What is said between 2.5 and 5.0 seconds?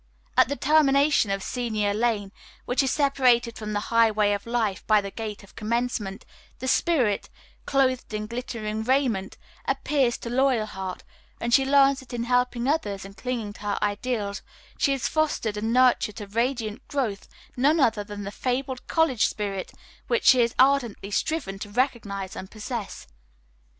which is separated from the Highway of Life by